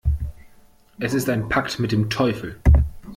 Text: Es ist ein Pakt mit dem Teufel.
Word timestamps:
Es 0.97 1.13
ist 1.13 1.29
ein 1.29 1.47
Pakt 1.47 1.77
mit 1.77 1.91
dem 1.91 2.09
Teufel. 2.09 2.59